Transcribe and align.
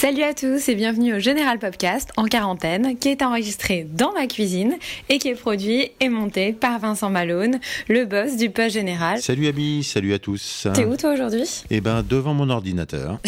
Salut 0.00 0.22
à 0.22 0.32
tous 0.32 0.68
et 0.68 0.76
bienvenue 0.76 1.12
au 1.12 1.18
Général 1.18 1.58
Podcast 1.58 2.10
en 2.16 2.26
quarantaine 2.26 2.96
qui 2.98 3.08
est 3.08 3.20
enregistré 3.20 3.82
dans 3.82 4.12
ma 4.12 4.28
cuisine 4.28 4.76
et 5.08 5.18
qui 5.18 5.26
est 5.26 5.34
produit 5.34 5.90
et 5.98 6.08
monté 6.08 6.52
par 6.52 6.78
Vincent 6.78 7.10
Malone, 7.10 7.58
le 7.88 8.04
boss 8.04 8.36
du 8.36 8.48
poste 8.48 8.74
général. 8.74 9.20
Salut 9.20 9.48
Abby, 9.48 9.82
salut 9.82 10.14
à 10.14 10.20
tous. 10.20 10.68
T'es 10.72 10.84
où 10.84 10.96
toi 10.96 11.14
aujourd'hui? 11.14 11.64
Eh 11.70 11.80
ben 11.80 12.04
devant 12.08 12.32
mon 12.32 12.48
ordinateur. 12.48 13.18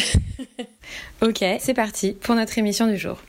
ok, 1.22 1.44
c'est 1.58 1.74
parti 1.74 2.12
pour 2.12 2.36
notre 2.36 2.56
émission 2.56 2.86
du 2.86 2.96
jour. 2.96 3.20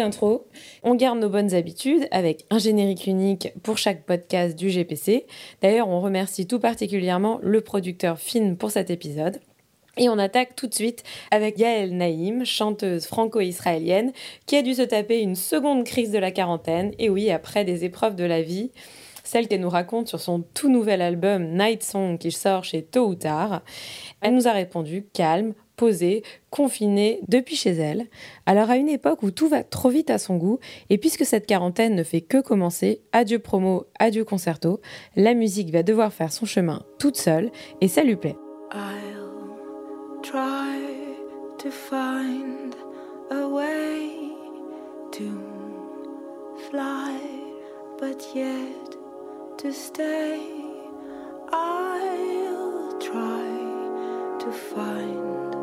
Intro, 0.00 0.46
on 0.82 0.94
garde 0.94 1.18
nos 1.18 1.28
bonnes 1.28 1.54
habitudes 1.54 2.06
avec 2.10 2.44
un 2.50 2.58
générique 2.58 3.06
unique 3.06 3.52
pour 3.62 3.78
chaque 3.78 4.04
podcast 4.04 4.56
du 4.56 4.70
GPC. 4.70 5.26
D'ailleurs, 5.62 5.88
on 5.88 6.00
remercie 6.00 6.46
tout 6.46 6.58
particulièrement 6.58 7.38
le 7.42 7.60
producteur 7.60 8.18
Finn 8.18 8.56
pour 8.56 8.70
cet 8.70 8.90
épisode. 8.90 9.40
Et 9.96 10.08
on 10.08 10.18
attaque 10.18 10.56
tout 10.56 10.66
de 10.66 10.74
suite 10.74 11.04
avec 11.30 11.58
Yael 11.58 11.96
Naïm, 11.96 12.44
chanteuse 12.44 13.06
franco-israélienne, 13.06 14.12
qui 14.46 14.56
a 14.56 14.62
dû 14.62 14.74
se 14.74 14.82
taper 14.82 15.20
une 15.20 15.36
seconde 15.36 15.84
crise 15.84 16.10
de 16.10 16.18
la 16.18 16.32
quarantaine, 16.32 16.92
et 16.98 17.08
oui, 17.08 17.30
après 17.30 17.64
des 17.64 17.84
épreuves 17.84 18.16
de 18.16 18.24
la 18.24 18.42
vie, 18.42 18.72
celle 19.22 19.48
qu'elle 19.48 19.60
nous 19.60 19.70
raconte 19.70 20.08
sur 20.08 20.20
son 20.20 20.42
tout 20.54 20.68
nouvel 20.68 21.00
album 21.00 21.56
Night 21.56 21.82
Song 21.82 22.18
qui 22.18 22.30
sort 22.30 22.64
chez 22.64 22.82
Tôt 22.82 23.06
ou 23.06 23.14
Tard. 23.14 23.62
Elle 24.20 24.34
nous 24.34 24.48
a 24.48 24.52
répondu 24.52 25.06
calme, 25.12 25.54
posée, 25.76 26.22
confinée 26.50 27.20
depuis 27.28 27.56
chez 27.56 27.72
elle. 27.72 28.06
Alors 28.46 28.70
à 28.70 28.76
une 28.76 28.88
époque 28.88 29.22
où 29.22 29.30
tout 29.30 29.48
va 29.48 29.62
trop 29.64 29.88
vite 29.88 30.10
à 30.10 30.18
son 30.18 30.36
goût, 30.36 30.58
et 30.90 30.98
puisque 30.98 31.24
cette 31.24 31.46
quarantaine 31.46 31.94
ne 31.94 32.02
fait 32.02 32.20
que 32.20 32.40
commencer, 32.40 33.00
adieu 33.12 33.38
promo, 33.38 33.86
adieu 33.98 34.24
concerto, 34.24 34.80
la 35.16 35.34
musique 35.34 35.70
va 35.70 35.82
devoir 35.82 36.12
faire 36.12 36.32
son 36.32 36.46
chemin 36.46 36.82
toute 36.98 37.16
seule, 37.16 37.50
et 37.80 37.88
ça 37.88 38.02
lui 38.02 38.16
plaît. 38.16 38.36
I'll 38.72 40.20
try 40.22 40.80
to 41.58 41.70
find 41.70 42.74
a 43.30 43.46
way 43.48 44.10
to 45.12 45.24
fly, 46.70 47.12
but 48.00 48.22
yet 48.34 48.96
to 49.58 49.70
stay. 49.72 50.40
I'll 51.52 52.98
try 52.98 53.44
to 54.40 54.50
find 54.50 55.53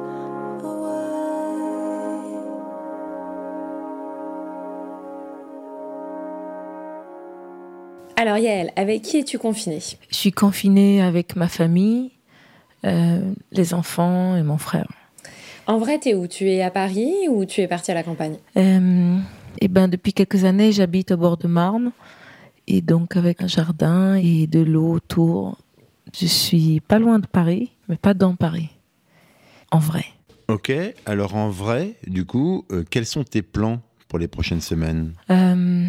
Alors 8.21 8.37
Yael, 8.37 8.71
avec 8.75 9.01
qui 9.01 9.17
es-tu 9.17 9.39
confinée? 9.39 9.79
Je 10.11 10.15
suis 10.15 10.31
confinée 10.31 11.01
avec 11.01 11.35
ma 11.35 11.47
famille, 11.47 12.11
euh, 12.85 13.33
les 13.51 13.73
enfants 13.73 14.37
et 14.37 14.43
mon 14.43 14.59
frère. 14.59 14.87
En 15.65 15.79
vrai, 15.79 15.97
t'es 15.97 16.13
où? 16.13 16.27
Tu 16.27 16.47
es 16.47 16.61
à 16.61 16.69
Paris 16.69 17.11
ou 17.27 17.45
tu 17.45 17.61
es 17.61 17.67
partie 17.67 17.89
à 17.89 17.95
la 17.95 18.03
campagne? 18.03 18.37
Euh, 18.57 19.17
et 19.59 19.67
ben, 19.67 19.87
depuis 19.87 20.13
quelques 20.13 20.43
années, 20.43 20.71
j'habite 20.71 21.09
au 21.13 21.17
bord 21.17 21.37
de 21.37 21.47
Marne. 21.47 21.93
Et 22.67 22.81
donc, 22.81 23.15
avec 23.15 23.41
un 23.41 23.47
jardin 23.47 24.13
et 24.13 24.45
de 24.45 24.59
l'eau 24.59 24.91
autour, 24.91 25.57
je 26.15 26.27
suis 26.27 26.79
pas 26.79 26.99
loin 26.99 27.17
de 27.17 27.25
Paris, 27.25 27.71
mais 27.89 27.95
pas 27.97 28.13
dans 28.13 28.35
Paris. 28.35 28.69
En 29.71 29.79
vrai. 29.79 30.05
Ok, 30.47 30.71
alors 31.07 31.33
en 31.33 31.49
vrai, 31.49 31.95
du 32.05 32.25
coup, 32.25 32.65
euh, 32.71 32.83
quels 32.87 33.07
sont 33.07 33.23
tes 33.23 33.41
plans 33.41 33.81
pour 34.07 34.19
les 34.19 34.27
prochaines 34.27 34.61
semaines? 34.61 35.13
Euh, 35.31 35.87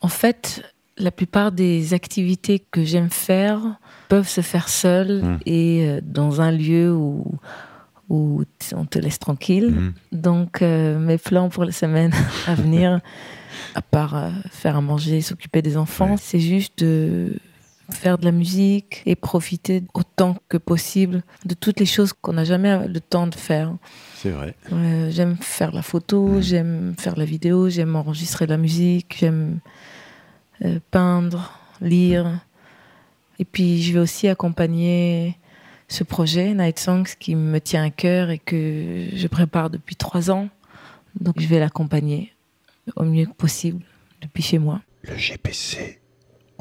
en 0.00 0.08
fait, 0.08 0.62
la 0.98 1.10
plupart 1.10 1.50
des 1.52 1.92
activités 1.94 2.64
que 2.70 2.84
j'aime 2.84 3.10
faire 3.10 3.60
peuvent 4.08 4.28
se 4.28 4.40
faire 4.42 4.68
seules 4.68 5.22
Mm. 5.22 5.38
et 5.46 5.86
euh, 5.88 6.00
dans 6.02 6.40
un 6.40 6.52
lieu 6.52 6.92
où, 6.94 7.24
on 8.10 8.84
te 8.84 8.98
laisse 8.98 9.18
tranquille. 9.18 9.70
Mhm. 9.70 9.92
Donc, 10.12 10.62
euh, 10.62 10.98
mes 10.98 11.18
plans 11.18 11.48
pour 11.48 11.64
les 11.64 11.72
semaines 11.72 12.12
à 12.46 12.54
venir, 12.54 13.00
à 13.74 13.82
part 13.82 14.14
euh, 14.16 14.30
faire 14.50 14.76
à 14.76 14.80
manger, 14.80 15.20
s'occuper 15.20 15.62
des 15.62 15.76
enfants, 15.76 16.10
Ouais. 16.12 16.16
c'est 16.20 16.38
juste 16.38 16.78
de 16.84 17.34
faire 17.90 18.16
de 18.18 18.24
la 18.24 18.30
musique 18.32 19.02
et 19.04 19.14
profiter 19.16 19.82
autant 19.94 20.36
que 20.48 20.56
possible 20.58 21.22
de 21.44 21.54
toutes 21.54 21.80
les 21.80 21.86
choses 21.86 22.12
qu'on 22.12 22.34
n'a 22.34 22.44
jamais 22.44 22.86
le 22.88 23.00
temps 23.00 23.26
de 23.26 23.34
faire. 23.34 23.74
C'est 24.16 24.30
vrai. 24.30 24.54
Euh, 24.72 25.10
j'aime 25.10 25.36
faire 25.40 25.72
la 25.72 25.82
photo, 25.82 26.40
j'aime 26.40 26.94
faire 26.98 27.16
la 27.18 27.24
vidéo, 27.24 27.68
j'aime 27.68 27.96
enregistrer 27.96 28.46
de 28.46 28.50
la 28.52 28.58
musique, 28.58 29.16
j'aime 29.18 29.58
euh, 30.64 30.78
peindre, 30.90 31.52
lire. 31.80 32.40
Et 33.38 33.44
puis, 33.44 33.82
je 33.82 33.92
vais 33.92 34.00
aussi 34.00 34.28
accompagner 34.28 35.36
ce 35.88 36.04
projet, 36.04 36.54
Night 36.54 36.78
Songs, 36.78 37.16
qui 37.18 37.34
me 37.34 37.58
tient 37.60 37.84
à 37.84 37.90
cœur 37.90 38.30
et 38.30 38.38
que 38.38 39.06
je 39.12 39.26
prépare 39.26 39.70
depuis 39.70 39.96
trois 39.96 40.30
ans. 40.30 40.48
Donc, 41.20 41.40
je 41.40 41.46
vais 41.46 41.58
l'accompagner 41.58 42.32
au 42.96 43.04
mieux 43.04 43.26
que 43.26 43.32
possible 43.32 43.84
depuis 44.20 44.42
chez 44.42 44.58
moi. 44.58 44.80
Le 45.02 45.16
GPC. 45.16 46.00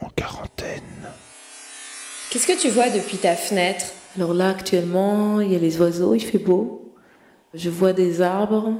En 0.01 0.09
quarantaine. 0.09 0.81
Qu'est-ce 2.29 2.47
que 2.47 2.59
tu 2.59 2.69
vois 2.69 2.89
depuis 2.89 3.17
ta 3.17 3.35
fenêtre? 3.35 3.85
Alors 4.15 4.33
là, 4.33 4.49
actuellement, 4.49 5.39
il 5.39 5.51
y 5.51 5.55
a 5.55 5.59
les 5.59 5.79
oiseaux, 5.79 6.13
il 6.13 6.19
fait 6.19 6.39
beau. 6.39 6.93
Je 7.53 7.69
vois 7.69 7.93
des 7.93 8.21
arbres, 8.21 8.73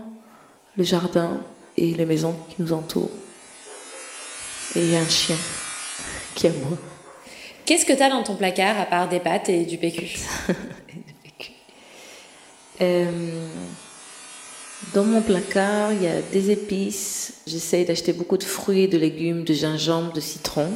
le 0.75 0.83
jardin 0.83 1.39
et 1.77 1.93
les 1.93 2.05
maisons 2.05 2.35
qui 2.49 2.61
nous 2.61 2.73
entourent. 2.73 3.11
Et 4.75 4.79
il 4.79 4.91
y 4.91 4.95
a 4.95 4.99
un 4.99 5.09
chien 5.09 5.37
qui 6.35 6.49
moi. 6.49 6.77
Qu'est-ce 7.65 7.85
que 7.85 7.93
t'as 7.93 8.09
dans 8.09 8.23
ton 8.23 8.35
placard 8.35 8.79
à 8.79 8.85
part 8.85 9.07
des 9.07 9.19
pâtes 9.19 9.49
et 9.49 9.65
du 9.65 9.77
PQ 9.77 10.19
Euh, 12.81 13.47
dans 14.93 15.03
mon 15.03 15.21
placard, 15.21 15.93
il 15.93 16.03
y 16.03 16.07
a 16.07 16.21
des 16.21 16.51
épices. 16.51 17.35
J'essaye 17.47 17.85
d'acheter 17.85 18.13
beaucoup 18.13 18.37
de 18.37 18.43
fruits, 18.43 18.87
de 18.87 18.97
légumes, 18.97 19.43
de 19.43 19.53
gingembre, 19.53 20.11
de 20.11 20.19
citron, 20.19 20.69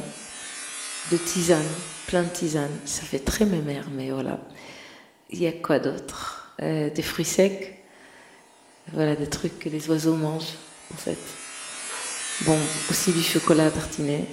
de 1.10 1.16
tisane, 1.16 1.66
plein 2.06 2.22
de 2.22 2.28
tisane. 2.28 2.70
Ça 2.84 3.02
fait 3.02 3.18
très 3.18 3.44
mémère, 3.44 3.88
mais 3.92 4.10
voilà. 4.10 4.40
Il 5.30 5.42
y 5.42 5.46
a 5.46 5.52
quoi 5.52 5.80
d'autre? 5.80 6.54
Euh, 6.62 6.88
Des 6.90 7.02
fruits 7.02 7.24
secs. 7.24 7.74
Voilà, 8.92 9.14
des 9.16 9.26
trucs 9.26 9.58
que 9.58 9.68
les 9.68 9.90
oiseaux 9.90 10.14
mangent, 10.14 10.56
en 10.94 10.96
fait. 10.96 11.18
Bon, 12.42 12.56
aussi 12.88 13.12
du 13.12 13.22
chocolat 13.22 13.70
tartiné. 13.70 14.24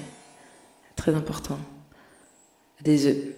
Très 0.96 1.16
important. 1.16 1.58
Des 2.82 3.08
œufs. 3.08 3.36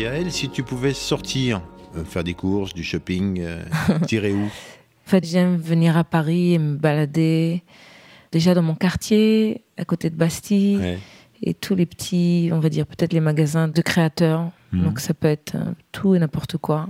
Yael, 0.00 0.32
si 0.32 0.48
tu 0.48 0.62
pouvais 0.62 0.94
sortir, 0.94 1.60
euh, 1.96 2.04
faire 2.04 2.24
des 2.24 2.34
courses, 2.34 2.72
du 2.74 2.82
shopping, 2.84 3.40
euh, 3.40 3.62
tirer 4.06 4.32
où? 4.32 4.44
En 4.44 5.10
fait, 5.10 5.24
j'aime 5.26 5.56
venir 5.56 5.96
à 5.96 6.04
Paris 6.04 6.54
et 6.54 6.58
me 6.58 6.76
balader. 6.76 7.62
Déjà 8.32 8.54
dans 8.54 8.62
mon 8.62 8.74
quartier, 8.76 9.62
à 9.76 9.84
côté 9.84 10.08
de 10.08 10.14
Bastille, 10.16 10.76
Ouais. 10.78 10.98
et 11.42 11.52
tous 11.54 11.74
les 11.74 11.86
petits, 11.86 12.50
on 12.52 12.60
va 12.60 12.68
dire 12.68 12.86
peut-être 12.86 13.12
les 13.12 13.20
magasins 13.20 13.66
de 13.68 13.82
créateurs. 13.82 14.50
Mhm. 14.72 14.84
Donc 14.84 15.00
ça 15.00 15.14
peut 15.14 15.26
être 15.28 15.56
euh, 15.56 15.72
tout 15.92 16.14
et 16.14 16.18
n'importe 16.18 16.56
quoi. 16.56 16.88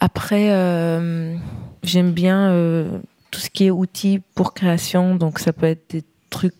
Après, 0.00 0.50
euh, 0.50 1.36
j'aime 1.84 2.12
bien 2.12 2.48
tout 3.30 3.38
ce 3.38 3.48
qui 3.50 3.66
est 3.66 3.70
outils 3.70 4.20
pour 4.34 4.52
création. 4.52 5.14
Donc 5.14 5.38
ça 5.38 5.52
peut 5.52 5.66
être 5.66 5.90
des 5.90 6.02
trucs 6.28 6.54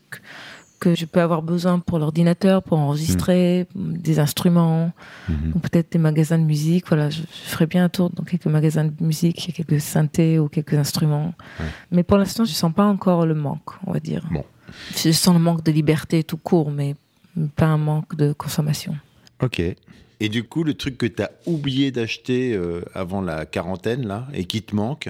que 0.83 0.97
je 0.97 1.05
peux 1.07 1.21
avoir 1.21 1.43
besoin 1.43 1.79
pour 1.79 1.99
l'ordinateur, 2.01 2.63
pour 2.63 2.77
enregistrer, 2.79 3.69
des 3.77 4.19
instruments, 4.19 4.91
Mhm. 5.29 5.53
ou 5.55 5.59
peut-être 5.61 5.93
des 5.93 5.99
magasins 6.01 6.39
de 6.39 6.45
musique. 6.45 6.89
Voilà, 6.89 7.09
je, 7.09 7.21
je 7.23 7.49
ferais 7.53 7.67
bien 7.67 7.85
un 7.85 7.89
tour 7.89 8.11
dans 8.11 8.25
quelques 8.25 8.47
magasins 8.47 8.87
de 8.87 8.93
musique, 9.01 9.53
quelques 9.55 9.81
synthés 9.81 10.41
ou 10.41 10.49
quelques 10.49 10.75
instruments. 10.75 11.33
Ouais. 11.61 11.67
Mais 11.93 12.03
pour 12.03 12.17
l'instant, 12.19 12.45
je 12.45 12.53
sens 12.53 12.73
pas 12.75 12.85
encore 12.85 13.27
le 13.27 13.35
manque, 13.35 13.71
on 13.87 13.93
va 13.93 14.01
dire. 14.01 14.27
Bon. 14.33 14.45
Je 14.97 15.13
sens 15.13 15.35
le 15.35 15.41
manque 15.41 15.63
de 15.63 15.71
liberté 15.71 16.25
tout 16.25 16.37
court, 16.37 16.71
mais 16.73 16.97
pas 17.57 17.67
un 17.67 17.79
manque 17.79 18.17
de 18.17 18.33
consommation. 18.33 18.97
Ok. 19.41 19.61
Et 20.25 20.29
du 20.29 20.43
coup, 20.45 20.65
le 20.65 20.75
truc 20.75 20.99
que 20.99 21.07
tu 21.07 21.23
as 21.23 21.31
oublié 21.47 21.91
d'acheter 21.93 22.55
euh, 22.55 22.83
avant 22.95 23.21
la 23.21 23.47
quarantaine, 23.47 24.07
là, 24.07 24.27
et 24.35 24.45
qui 24.47 24.63
te 24.63 24.75
manque? 24.75 25.09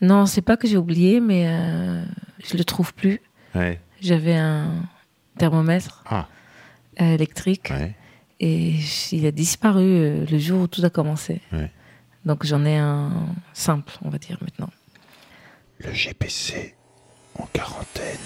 Non, 0.00 0.26
c'est 0.26 0.42
pas 0.42 0.56
que 0.56 0.66
j'ai 0.68 0.76
oublié, 0.76 1.20
mais 1.20 1.44
euh, 1.48 2.02
je 2.44 2.56
le 2.56 2.64
trouve 2.64 2.94
plus. 2.94 3.20
Ouais. 3.54 3.80
J'avais 4.00 4.34
un 4.36 4.82
thermomètre 5.38 6.02
Ah, 6.06 6.28
euh, 7.00 7.14
électrique 7.14 7.68
ouais. 7.70 7.94
et 8.40 8.74
il 9.12 9.26
a 9.26 9.30
disparu 9.30 9.82
euh, 9.84 10.26
le 10.30 10.38
jour 10.38 10.62
où 10.62 10.66
tout 10.66 10.84
a 10.84 10.90
commencé. 10.90 11.40
Ouais. 11.52 11.70
Donc 12.24 12.44
j'en 12.44 12.64
ai 12.64 12.76
un 12.76 13.10
simple, 13.54 13.92
on 14.02 14.08
va 14.10 14.18
dire 14.18 14.38
maintenant. 14.40 14.70
Le 15.78 15.92
GPC 15.92 16.74
en 17.38 17.46
quarantaine. 17.52 18.18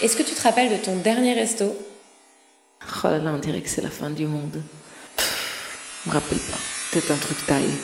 Est-ce 0.00 0.16
que 0.16 0.22
tu 0.22 0.34
te 0.34 0.42
rappelles 0.42 0.70
de 0.70 0.82
ton 0.84 0.96
dernier 0.96 1.34
resto? 1.34 1.64
Oh 2.82 3.08
là 3.08 3.18
là, 3.18 3.32
on 3.34 3.38
dirait 3.38 3.60
que 3.60 3.68
c'est 3.68 3.82
la 3.82 3.90
fin 3.90 4.10
du 4.10 4.26
monde. 4.26 4.62
Pff, 5.16 6.02
Je 6.04 6.08
me 6.10 6.14
rappelle 6.14 6.38
pas. 6.38 6.56
Peut-être 6.92 7.10
un 7.12 7.16
truc 7.16 7.44
taille. 7.46 7.74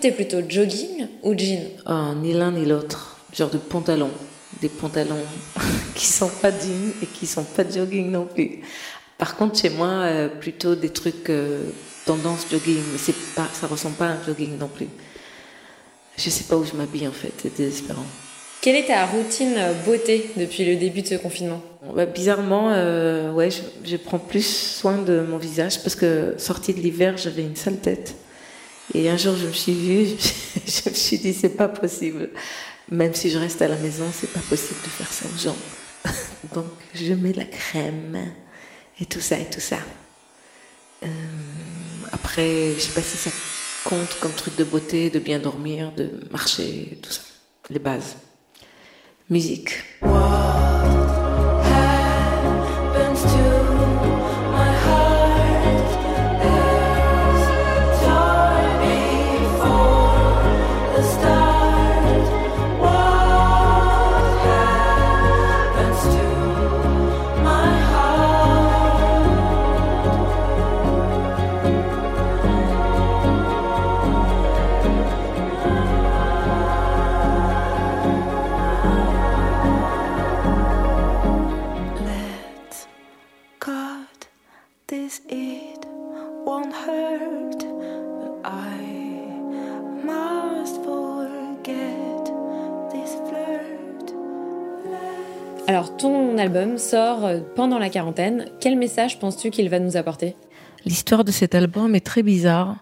T'es 0.00 0.12
plutôt 0.12 0.40
jogging 0.48 1.06
ou 1.22 1.34
jean? 1.38 1.60
Oh, 1.86 2.14
ni 2.16 2.32
l'un 2.32 2.50
ni 2.52 2.64
l'autre. 2.66 3.18
Genre 3.34 3.50
de 3.50 3.58
pantalon. 3.58 4.10
Des 4.60 4.68
pantalons 4.68 5.24
qui 5.94 6.06
sont 6.06 6.28
pas 6.28 6.50
jeans 6.50 6.92
et 7.02 7.06
qui 7.06 7.26
sont 7.26 7.44
pas 7.44 7.68
jogging 7.68 8.10
non 8.10 8.26
plus. 8.26 8.60
Par 9.16 9.36
contre, 9.36 9.58
chez 9.58 9.70
moi, 9.70 9.88
euh, 9.88 10.28
plutôt 10.28 10.74
des 10.74 10.90
trucs 10.90 11.30
euh, 11.30 11.64
tendance 12.04 12.46
jogging. 12.50 12.82
Mais 12.92 12.98
c'est 12.98 13.34
pas, 13.34 13.48
ça 13.52 13.66
ressemble 13.66 13.96
pas 13.96 14.06
à 14.06 14.12
un 14.12 14.22
jogging 14.24 14.58
non 14.58 14.68
plus. 14.68 14.88
Je 16.16 16.28
sais 16.28 16.44
pas 16.44 16.56
où 16.56 16.64
je 16.64 16.74
m'habille 16.74 17.08
en 17.08 17.12
fait. 17.12 17.32
C'est 17.40 17.56
désespérant. 17.56 18.06
Quelle 18.60 18.76
est 18.76 18.88
ta 18.88 19.06
routine 19.06 19.54
euh, 19.56 19.72
beauté 19.86 20.30
depuis 20.36 20.66
le 20.66 20.76
début 20.76 21.00
de 21.00 21.06
ce 21.06 21.14
confinement? 21.14 21.62
Bah, 21.96 22.04
bizarrement, 22.04 22.70
euh, 22.70 23.32
ouais, 23.32 23.50
je, 23.50 23.62
je 23.84 23.96
prends 23.96 24.18
plus 24.18 24.44
soin 24.44 24.98
de 24.98 25.20
mon 25.20 25.38
visage 25.38 25.82
parce 25.82 25.94
que 25.94 26.34
sortie 26.36 26.74
de 26.74 26.80
l'hiver, 26.80 27.16
j'avais 27.16 27.42
une 27.42 27.56
sale 27.56 27.78
tête. 27.78 28.14
Et 28.92 29.08
un 29.08 29.16
jour, 29.16 29.34
je 29.36 29.46
me 29.46 29.52
suis 29.52 29.72
vue, 29.72 30.08
je 30.66 30.90
me 30.90 30.94
suis 30.94 31.18
dit, 31.18 31.32
c'est 31.32 31.56
pas 31.56 31.68
possible. 31.68 32.28
Même 32.90 33.14
si 33.14 33.30
je 33.30 33.38
reste 33.38 33.62
à 33.62 33.68
la 33.68 33.76
maison, 33.76 34.04
c'est 34.12 34.32
pas 34.32 34.40
possible 34.40 34.80
de 34.82 34.88
faire 34.88 35.12
ça 35.12 35.26
aux 35.32 35.38
gens. 35.38 35.56
Donc, 36.54 36.66
je 36.94 37.14
mets 37.14 37.32
la 37.32 37.44
crème 37.44 38.32
et 39.00 39.06
tout 39.06 39.20
ça 39.20 39.38
et 39.38 39.48
tout 39.48 39.60
ça. 39.60 39.78
Euh, 41.04 41.06
après, 42.12 42.74
je 42.74 42.80
sais 42.80 42.92
pas 42.92 43.02
si 43.02 43.16
ça 43.16 43.30
compte 43.84 44.18
comme 44.20 44.32
truc 44.32 44.56
de 44.56 44.64
beauté, 44.64 45.08
de 45.08 45.18
bien 45.18 45.38
dormir, 45.38 45.92
de 45.92 46.10
marcher, 46.30 46.98
tout 47.02 47.12
ça. 47.12 47.22
Les 47.70 47.78
bases. 47.78 48.16
Musique. 49.28 49.84
Sort 96.80 97.24
euh, 97.24 97.40
pendant 97.54 97.78
la 97.78 97.90
quarantaine. 97.90 98.46
Quel 98.58 98.76
message 98.76 99.18
penses-tu 99.20 99.50
qu'il 99.50 99.68
va 99.68 99.78
nous 99.78 99.96
apporter? 99.96 100.34
L'histoire 100.84 101.24
de 101.24 101.30
cet 101.30 101.54
album 101.54 101.94
est 101.94 102.04
très 102.04 102.22
bizarre 102.22 102.76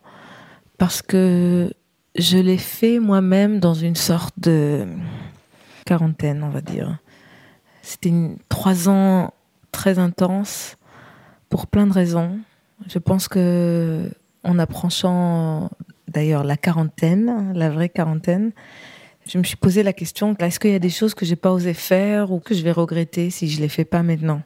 parce 0.78 1.02
que 1.02 1.70
je 2.16 2.38
l'ai 2.38 2.58
fait 2.58 2.98
moi-même 2.98 3.60
dans 3.60 3.74
une 3.74 3.96
sorte 3.96 4.34
de 4.38 4.86
quarantaine, 5.84 6.42
on 6.42 6.50
va 6.50 6.60
dire. 6.60 6.98
C'était 7.82 8.12
trois 8.48 8.88
ans 8.88 9.32
très 9.72 9.98
intenses 9.98 10.76
pour 11.48 11.66
plein 11.66 11.86
de 11.86 11.92
raisons. 11.92 12.38
Je 12.86 12.98
pense 12.98 13.28
que 13.28 14.10
en 14.44 14.58
approchant 14.58 15.70
d'ailleurs 16.06 16.44
la 16.44 16.56
quarantaine, 16.56 17.52
la 17.54 17.70
vraie 17.70 17.88
quarantaine, 17.88 18.52
je 19.28 19.38
me 19.38 19.44
suis 19.44 19.56
posé 19.56 19.82
la 19.82 19.92
question 19.92 20.34
est-ce 20.38 20.58
qu'il 20.58 20.70
y 20.70 20.74
a 20.74 20.78
des 20.78 20.90
choses 20.90 21.14
que 21.14 21.26
j'ai 21.26 21.36
pas 21.36 21.52
osé 21.52 21.74
faire 21.74 22.32
ou 22.32 22.40
que 22.40 22.54
je 22.54 22.62
vais 22.62 22.72
regretter 22.72 23.30
si 23.30 23.48
je 23.48 23.60
les 23.60 23.68
fais 23.68 23.84
pas 23.84 24.02
maintenant? 24.02 24.42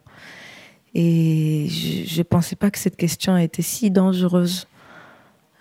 Et 0.95 1.69
je 1.71 2.19
ne 2.19 2.23
pensais 2.23 2.57
pas 2.57 2.71
que 2.71 2.79
cette 2.79 2.97
question 2.97 3.37
était 3.39 3.63
si 3.63 3.91
dangereuse. 3.91 4.67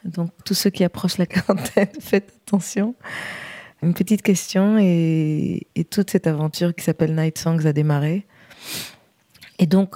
Donc, 0.04 0.32
tous 0.44 0.56
ceux 0.56 0.72
qui 0.72 0.84
approchent 0.84 1.20
la 1.20 1.26
quarantaine, 1.26 1.88
faites 2.02 2.34
attention. 2.48 2.96
Une 3.82 3.94
petite 3.94 4.24
question 4.24 4.78
et, 4.80 5.68
et 5.76 5.86
toute 5.86 6.10
cette 6.10 6.28
aventure 6.28 6.76
qui 6.76 6.84
s'appelle 6.84 7.16
Night 7.16 7.38
Songs 7.38 7.66
a 7.66 7.74
démarré. 7.74 8.26
Et 9.60 9.68
donc, 9.68 9.96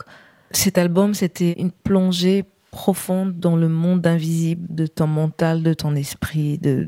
cet 0.51 0.77
album, 0.77 1.13
c'était 1.13 1.53
une 1.53 1.71
plongée 1.71 2.45
profonde 2.71 3.39
dans 3.39 3.55
le 3.55 3.67
monde 3.67 4.05
invisible 4.05 4.67
de 4.73 4.85
ton 4.85 5.07
mental, 5.07 5.63
de 5.63 5.73
ton 5.73 5.95
esprit, 5.95 6.57
de 6.59 6.87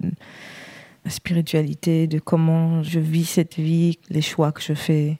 spiritualité, 1.09 2.07
de 2.07 2.19
comment 2.19 2.83
je 2.83 2.99
vis 2.99 3.25
cette 3.25 3.55
vie, 3.55 3.99
les 4.09 4.21
choix 4.21 4.51
que 4.51 4.61
je 4.61 4.73
fais. 4.73 5.19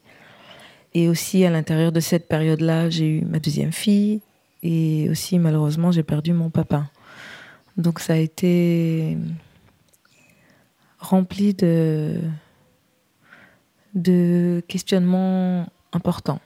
Et 0.94 1.10
aussi, 1.10 1.46
à 1.46 1.50
l'intérieur 1.50 1.92
de 1.92 2.00
cette 2.00 2.28
période-là, 2.28 2.90
j'ai 2.90 3.20
eu 3.20 3.26
ma 3.26 3.40
deuxième 3.40 3.72
fille 3.72 4.22
et 4.64 5.08
aussi, 5.10 5.40
malheureusement, 5.40 5.92
j'ai 5.92 6.04
perdu 6.04 6.34
mon 6.34 6.50
papa. 6.50 6.90
Donc, 7.78 8.00
ça 8.00 8.14
a 8.14 8.18
été 8.18 9.18
rempli 11.00 11.54
de, 11.54 12.20
de 13.94 14.64
questionnements 14.68 15.68
importants. 15.94 16.42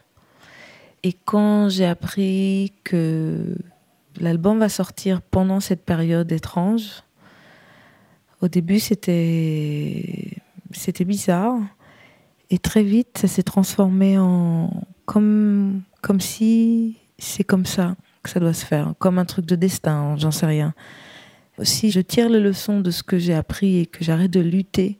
Et 1.03 1.13
quand 1.13 1.69
j'ai 1.69 1.86
appris 1.86 2.74
que 2.83 3.55
l'album 4.19 4.60
va 4.60 4.69
sortir 4.69 5.21
pendant 5.21 5.60
cette 5.60 5.83
période 5.83 6.31
étrange, 6.31 7.03
au 8.41 8.48
début, 8.48 8.79
c'était, 8.79 10.38
bizarre. 11.05 11.60
Et 12.50 12.57
très 12.57 12.83
vite, 12.83 13.17
ça 13.17 13.27
s'est 13.27 13.43
transformé 13.43 14.17
en 14.17 14.83
comme, 15.05 15.81
comme 16.01 16.19
si 16.19 16.98
c'est 17.17 17.43
comme 17.43 17.65
ça 17.65 17.95
que 18.24 18.29
ça 18.29 18.39
doit 18.39 18.53
se 18.53 18.65
faire, 18.65 18.93
comme 19.00 19.19
un 19.19 19.25
truc 19.25 19.45
de 19.45 19.55
destin, 19.55 20.15
j'en 20.17 20.31
sais 20.31 20.45
rien. 20.45 20.74
Si 21.63 21.91
je 21.91 22.01
tire 22.01 22.29
les 22.29 22.39
leçons 22.39 22.79
de 22.79 22.91
ce 22.91 23.03
que 23.03 23.17
j'ai 23.17 23.33
appris 23.33 23.79
et 23.79 23.86
que 23.86 24.03
j'arrête 24.03 24.31
de 24.31 24.39
lutter 24.39 25.00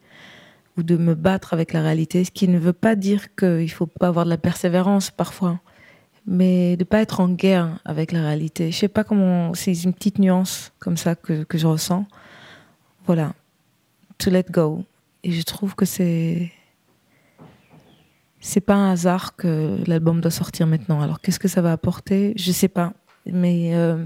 ou 0.78 0.84
de 0.84 0.98
me 0.98 1.16
battre 1.16 1.54
avec 1.54 1.74
la 1.74 1.82
réalité, 1.82 2.24
ce 2.24 2.32
qui 2.32 2.48
ne 2.48 2.60
veut 2.60 2.74
pas 2.74 2.96
dire 2.96 3.36
qu'il 3.36 3.64
ne 3.64 3.68
faut 3.68 3.88
pas 3.88 4.08
avoir 4.08 4.26
de 4.26 4.30
la 4.30 4.38
persévérance 4.38 5.12
parfois, 5.12 5.60
mais 6.26 6.78
de 6.78 6.84
pas 6.84 7.02
être 7.02 7.20
en 7.20 7.30
guerre 7.30 7.80
avec 7.86 8.12
la 8.12 8.22
réalité. 8.22 8.72
Je 8.72 8.78
sais 8.78 8.88
pas 8.88 9.04
comment, 9.04 9.54
c'est 9.54 9.74
une 9.74 9.94
petite 9.94 10.20
nuance 10.20 10.72
comme 10.80 10.98
ça 10.98 11.16
que, 11.16 11.44
que 11.44 11.58
je 11.58 11.68
ressens. 11.68 12.06
Voilà, 13.06 13.34
to 14.18 14.30
let 14.30 14.46
go. 14.50 14.86
Et 15.24 15.32
je 15.32 15.42
trouve 15.44 15.76
que 15.76 15.86
c'est 15.86 16.52
c'est 18.40 18.62
pas 18.62 18.74
un 18.76 18.92
hasard 18.92 19.36
que 19.36 19.78
l'album 19.86 20.20
doit 20.20 20.32
sortir 20.32 20.66
maintenant. 20.66 21.02
Alors 21.02 21.22
qu'est-ce 21.22 21.40
que 21.40 21.48
ça 21.48 21.62
va 21.62 21.72
apporter? 21.72 22.34
Je 22.36 22.52
sais 22.52 22.68
pas, 22.68 22.94
mais 23.26 23.76
euh, 23.76 24.04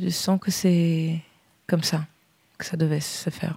je 0.00 0.08
sens 0.08 0.38
que 0.40 0.50
c'est 0.50 1.20
comme 1.66 1.82
ça 1.82 2.06
que 2.58 2.64
ça 2.64 2.76
devait 2.76 3.00
se 3.00 3.30
faire. 3.30 3.56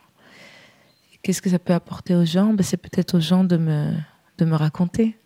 Qu'est-ce 1.24 1.42
que 1.42 1.50
ça 1.50 1.60
peut 1.60 1.74
apporter 1.74 2.16
aux 2.16 2.26
gens? 2.26 2.54
Ben, 2.54 2.64
C'est 2.64 2.78
peut-être 2.78 3.16
aux 3.16 3.20
gens 3.20 3.44
de 3.44 3.58
me, 3.58 3.94
de 4.38 4.46
me 4.46 4.56
raconter. 4.56 5.18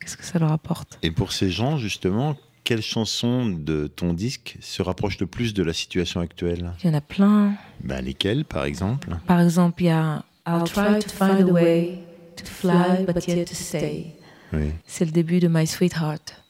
Qu'est-ce 0.00 0.16
que 0.16 0.24
ça 0.24 0.38
leur 0.38 0.52
apporte? 0.52 0.98
Et 1.02 1.10
pour 1.10 1.32
ces 1.32 1.50
gens, 1.50 1.76
justement, 1.76 2.36
quelle 2.64 2.82
chanson 2.82 3.46
de 3.46 3.86
ton 3.86 4.12
disque 4.12 4.56
se 4.60 4.82
rapproche 4.82 5.18
le 5.18 5.26
plus 5.26 5.54
de 5.54 5.62
la 5.62 5.72
situation 5.72 6.20
actuelle? 6.20 6.72
Il 6.82 6.86
y 6.86 6.90
en 6.90 6.94
a 6.94 7.00
plein. 7.00 7.54
Ben, 7.80 8.04
lesquelles, 8.04 8.44
par 8.44 8.64
exemple? 8.64 9.16
Par 9.26 9.40
exemple, 9.40 9.82
il 9.82 9.86
y 9.86 9.90
a 9.90 10.24
I'll 10.46 10.64
try 10.64 10.98
to 10.98 11.08
find 11.08 11.48
a 11.48 11.52
way 11.52 11.98
to 12.36 12.44
fly 12.44 13.04
but 13.06 13.26
yet 13.26 13.44
to 13.44 13.54
stay. 13.54 14.14
Oui. 14.52 14.72
C'est 14.86 15.04
le 15.04 15.12
début 15.12 15.40
de 15.40 15.48
My 15.48 15.66
Sweetheart. 15.66 16.42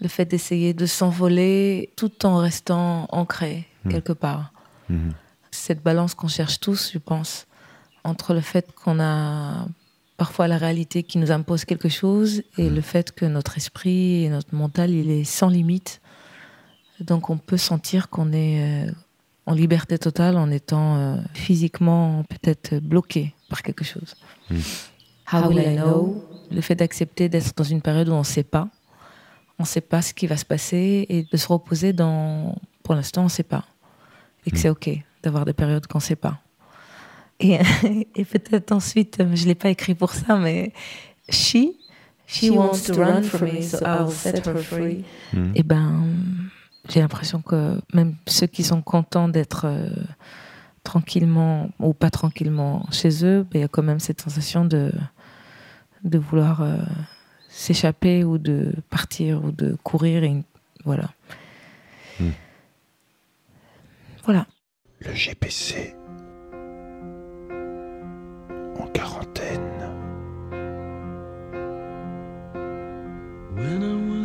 Le 0.00 0.08
fait 0.08 0.24
d'essayer 0.24 0.72
de 0.72 0.86
s'envoler 0.86 1.90
tout 1.96 2.24
en 2.24 2.38
restant 2.38 3.06
ancré 3.10 3.66
quelque 3.88 4.12
part. 4.12 4.52
Mhm. 4.88 5.12
Cette 5.50 5.82
balance 5.82 6.14
qu'on 6.14 6.28
cherche 6.28 6.60
tous, 6.60 6.90
je 6.92 6.98
pense, 6.98 7.46
entre 8.04 8.34
le 8.34 8.40
fait 8.40 8.72
qu'on 8.72 9.00
a 9.00 9.66
parfois 10.20 10.48
la 10.48 10.58
réalité 10.58 11.02
qui 11.02 11.16
nous 11.16 11.32
impose 11.32 11.64
quelque 11.64 11.88
chose 11.88 12.42
et 12.58 12.68
le 12.68 12.82
fait 12.82 13.10
que 13.10 13.24
notre 13.24 13.56
esprit 13.56 14.24
et 14.24 14.28
notre 14.28 14.54
mental, 14.54 14.90
il 14.90 15.10
est 15.10 15.24
sans 15.24 15.48
limite. 15.48 16.02
Donc 17.00 17.30
on 17.30 17.38
peut 17.38 17.56
sentir 17.56 18.10
qu'on 18.10 18.30
est 18.30 18.86
euh, 18.86 18.92
en 19.46 19.54
liberté 19.54 19.96
totale 19.96 20.36
en 20.36 20.50
étant 20.50 20.96
euh, 20.96 21.16
physiquement 21.32 22.22
peut-être 22.24 22.80
bloqué 22.80 23.34
par 23.48 23.62
quelque 23.62 23.82
chose. 23.82 24.14
Mm. 24.50 24.56
How 25.32 25.48
will 25.48 25.58
I 25.58 25.76
know? 25.76 26.22
Le 26.50 26.60
fait 26.60 26.74
d'accepter 26.74 27.30
d'être 27.30 27.54
dans 27.56 27.64
une 27.64 27.80
période 27.80 28.10
où 28.10 28.12
on 28.12 28.18
ne 28.18 28.22
sait 28.22 28.42
pas, 28.42 28.68
on 29.58 29.62
ne 29.62 29.68
sait 29.68 29.80
pas 29.80 30.02
ce 30.02 30.12
qui 30.12 30.26
va 30.26 30.36
se 30.36 30.44
passer 30.44 31.06
et 31.08 31.22
de 31.22 31.36
se 31.38 31.48
reposer 31.48 31.94
dans, 31.94 32.58
pour 32.82 32.94
l'instant, 32.94 33.22
on 33.22 33.24
ne 33.24 33.30
sait 33.30 33.42
pas. 33.42 33.64
Et 34.44 34.50
que 34.50 34.58
c'est 34.58 34.68
OK 34.68 34.90
d'avoir 35.22 35.46
des 35.46 35.54
périodes 35.54 35.86
qu'on 35.86 35.96
ne 35.96 36.02
sait 36.02 36.14
pas. 36.14 36.42
Et, 37.40 37.58
et 38.14 38.24
peut-être 38.24 38.72
ensuite, 38.72 39.20
euh, 39.20 39.34
je 39.34 39.42
ne 39.42 39.48
l'ai 39.48 39.54
pas 39.54 39.70
écrit 39.70 39.94
pour 39.94 40.12
ça, 40.12 40.36
mais 40.36 40.72
she, 41.28 41.72
she, 42.26 42.50
wants 42.50 42.82
to 42.86 42.94
run 42.94 43.22
from 43.22 43.48
me, 43.48 43.62
so 43.62 43.78
I'll 43.78 44.10
set 44.10 44.46
her 44.46 44.58
free. 44.58 45.04
Mhm. 45.32 45.52
Et 45.54 45.62
ben, 45.62 46.04
j'ai 46.88 47.00
l'impression 47.00 47.40
que 47.40 47.80
même 47.94 48.14
ceux 48.26 48.46
qui 48.46 48.62
sont 48.62 48.82
contents 48.82 49.28
d'être 49.28 49.64
euh, 49.64 49.90
tranquillement 50.84 51.70
ou 51.78 51.94
pas 51.94 52.10
tranquillement 52.10 52.86
chez 52.92 53.24
eux, 53.24 53.42
ben, 53.50 53.58
il 53.58 53.60
y 53.62 53.64
a 53.64 53.68
quand 53.68 53.82
même 53.82 54.00
cette 54.00 54.20
sensation 54.20 54.64
de, 54.64 54.92
de 56.04 56.18
vouloir 56.18 56.62
euh, 56.62 56.76
s'échapper 57.48 58.22
ou 58.22 58.38
de 58.38 58.74
partir 58.90 59.44
ou 59.44 59.50
de 59.50 59.76
courir. 59.82 60.24
Et, 60.24 60.36
voilà. 60.84 61.10
Hmm. 62.18 62.30
Voilà. 64.24 64.46
Le 65.00 65.14
GPC. 65.14 65.99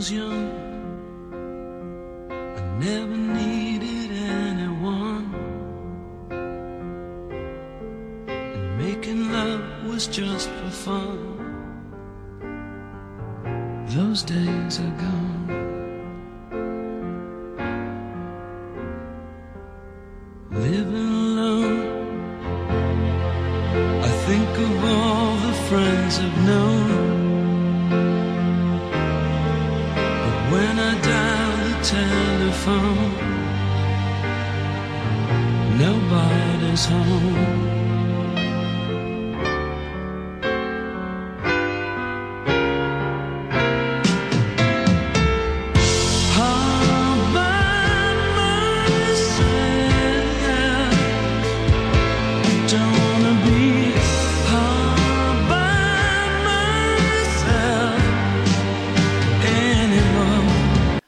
Was 0.05 0.12
young, 0.12 0.51
I 2.29 2.77
never 2.77 3.17
needed 3.17 4.12
anyone. 4.12 5.33
And 8.27 8.77
making 8.77 9.31
love 9.31 9.63
was 9.88 10.05
just 10.05 10.50
for 10.50 10.69
fun. 10.69 11.17
Those 13.88 14.21
days 14.21 14.79
are 14.79 14.95
gone. 15.05 15.75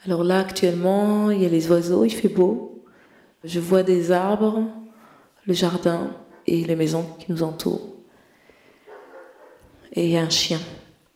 Alors 0.08 0.24
là, 0.24 0.40
actuellement, 0.40 1.32
il 1.32 1.44
y 1.44 1.46
a 1.46 1.50
les 1.50 1.70
oiseaux, 1.70 2.06
il 2.06 2.10
fait 2.10 2.30
beau. 2.30 2.82
Je 3.44 3.60
vois 3.60 3.84
des 3.84 4.14
arbres, 4.14 4.64
le 5.46 5.54
jardin 5.54 6.12
et 6.46 6.64
les 6.64 6.78
maisons 6.78 7.06
qui 7.20 7.30
nous 7.30 7.44
entourent. 7.44 7.94
Et 9.92 10.06
il 10.06 10.12
y 10.12 10.18
a 10.18 10.22
un 10.22 10.30
chien 10.30 10.60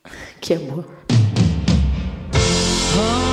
qui 0.42 0.52
aboie. 0.52 0.84
All 2.94 3.31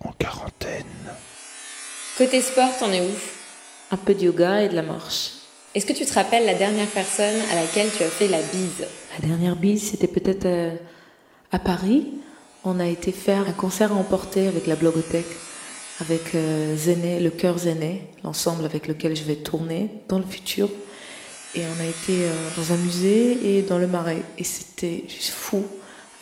En 0.00 0.10
quarantaine. 0.18 0.82
Côté 2.18 2.40
sport, 2.40 2.76
t'en 2.76 2.90
es 2.90 3.00
où? 3.00 3.10
Un 3.92 3.96
peu 3.96 4.14
de 4.14 4.24
yoga 4.24 4.62
et 4.62 4.68
de 4.68 4.74
la 4.74 4.82
marche. 4.82 5.30
Est-ce 5.76 5.86
que 5.86 5.92
tu 5.92 6.04
te 6.04 6.12
rappelles 6.12 6.44
la 6.44 6.54
dernière 6.54 6.88
personne 6.88 7.36
à 7.52 7.54
laquelle 7.54 7.88
tu 7.96 8.02
as 8.02 8.08
fait 8.08 8.26
la 8.26 8.42
bise? 8.42 8.84
La 9.20 9.28
dernière 9.28 9.54
bise, 9.54 9.90
c'était 9.90 10.08
peut-être 10.08 10.46
euh, 10.46 10.74
à 11.52 11.60
Paris. 11.60 12.08
On 12.64 12.80
a 12.80 12.86
été 12.86 13.12
faire 13.12 13.48
un 13.48 13.52
concert 13.52 13.92
à 13.92 13.94
emporter 13.94 14.48
avec 14.48 14.66
la 14.66 14.74
Blogothèque, 14.74 15.36
avec 16.00 16.34
euh, 16.34 16.74
Zéné, 16.76 17.20
le 17.20 17.30
chœur 17.30 17.58
Zéné, 17.58 18.08
l'ensemble 18.24 18.64
avec 18.64 18.88
lequel 18.88 19.14
je 19.14 19.22
vais 19.22 19.36
tourner 19.36 19.88
dans 20.08 20.18
le 20.18 20.26
futur. 20.26 20.68
Et 21.54 21.60
on 21.60 21.80
a 21.80 21.86
été 21.86 22.24
euh, 22.24 22.32
dans 22.56 22.72
un 22.72 22.76
musée 22.76 23.56
et 23.56 23.62
dans 23.62 23.78
le 23.78 23.86
marais. 23.86 24.22
Et 24.36 24.42
c'était 24.42 25.04
juste 25.06 25.30
fou, 25.30 25.64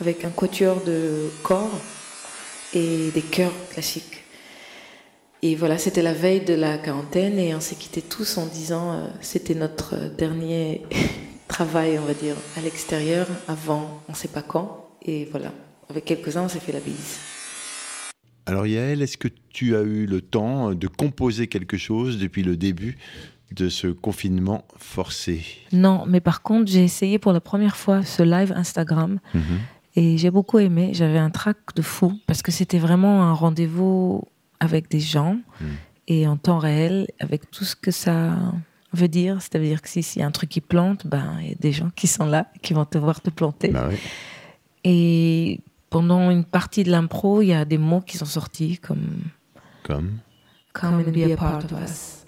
avec 0.02 0.26
un 0.26 0.30
quatuor 0.30 0.82
de 0.82 1.30
corps 1.42 1.70
et 2.74 3.10
des 3.10 3.22
chœurs 3.22 3.52
classiques. 3.70 4.24
Et 5.42 5.54
voilà, 5.54 5.78
c'était 5.78 6.02
la 6.02 6.14
veille 6.14 6.40
de 6.40 6.54
la 6.54 6.78
quarantaine 6.78 7.38
et 7.38 7.54
on 7.54 7.60
s'est 7.60 7.76
quittés 7.76 8.02
tous 8.02 8.38
en 8.38 8.46
disant 8.46 8.92
euh, 8.92 9.06
c'était 9.20 9.54
notre 9.54 9.94
euh, 9.94 10.08
dernier 10.08 10.82
travail, 11.48 11.98
on 11.98 12.04
va 12.04 12.14
dire, 12.14 12.34
à 12.56 12.60
l'extérieur 12.60 13.26
avant 13.46 14.02
on 14.08 14.14
sait 14.14 14.28
pas 14.28 14.42
quand. 14.42 14.88
Et 15.02 15.28
voilà, 15.30 15.52
avec 15.88 16.04
quelques-uns, 16.04 16.42
on 16.42 16.48
s'est 16.48 16.58
fait 16.58 16.72
la 16.72 16.80
bise. 16.80 17.18
Alors 18.46 18.66
Yael, 18.66 19.00
est-ce 19.00 19.16
que 19.16 19.28
tu 19.50 19.76
as 19.76 19.82
eu 19.82 20.06
le 20.06 20.20
temps 20.20 20.74
de 20.74 20.86
composer 20.88 21.46
quelque 21.46 21.76
chose 21.76 22.18
depuis 22.18 22.42
le 22.42 22.56
début 22.56 22.96
de 23.54 23.68
ce 23.68 23.86
confinement 23.86 24.64
forcé? 24.76 25.44
Non, 25.72 26.04
mais 26.06 26.20
par 26.20 26.42
contre, 26.42 26.70
j'ai 26.70 26.82
essayé 26.82 27.18
pour 27.18 27.32
la 27.32 27.40
première 27.40 27.76
fois 27.76 28.02
ce 28.02 28.22
live 28.22 28.52
Instagram 28.56 29.20
et 29.98 30.16
j'ai 30.18 30.30
beaucoup 30.30 30.58
aimé. 30.58 30.90
J'avais 30.92 31.18
un 31.18 31.30
trac 31.30 31.56
de 31.74 31.82
fou 31.82 32.12
parce 32.26 32.40
que 32.42 32.52
c'était 32.52 32.78
vraiment 32.78 33.22
un 33.24 33.32
rendez-vous 33.32 34.22
avec 34.60 34.88
des 34.90 35.00
gens 35.00 35.36
Mm. 35.60 35.64
et 36.08 36.26
en 36.28 36.36
temps 36.36 36.58
réel 36.58 37.06
avec 37.20 37.50
tout 37.50 37.64
ce 37.64 37.74
que 37.76 37.90
ça 37.90 38.36
veut 38.92 39.08
dire. 39.08 39.34
C'est-à-dire 39.42 39.82
que 39.82 39.88
si- 39.88 40.02
s'il 40.02 40.20
y 40.20 40.22
a 40.22 40.26
un 40.26 40.30
truc 40.30 40.50
qui 40.50 40.60
plante, 40.60 41.06
ben, 41.06 41.26
il 41.42 41.48
y 41.48 41.52
a 41.52 41.56
des 41.60 41.72
gens 41.72 41.90
qui 41.94 42.06
sont 42.06 42.26
là, 42.26 42.46
qui 42.62 42.72
vont 42.74 42.84
te 42.84 42.96
voir 42.98 43.20
te 43.20 43.30
planter. 43.30 43.68
Bah 43.68 43.86
oui. 43.90 43.96
Et 44.84 45.60
pendant 45.90 46.30
une 46.30 46.44
partie 46.44 46.84
de 46.84 46.90
l'impro, 46.90 47.42
il 47.42 47.48
y 47.48 47.52
a 47.54 47.64
des 47.64 47.78
mots 47.78 48.00
qui 48.00 48.16
sont 48.18 48.24
sortis 48.40 48.78
comme 48.78 49.22
Comme. 49.82 50.18
Come 50.74 50.94
and 51.06 51.10
be 51.12 51.32
a 51.32 51.36
part 51.36 51.58
of 51.64 51.72
us. 51.84 52.24